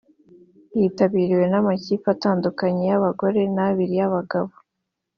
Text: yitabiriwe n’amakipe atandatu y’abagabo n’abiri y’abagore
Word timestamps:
yitabiriwe 0.79 1.45
n’amakipe 1.49 2.07
atandatu 2.15 2.63
y’abagabo 2.87 3.37
n’abiri 3.55 3.93
y’abagore 3.99 4.53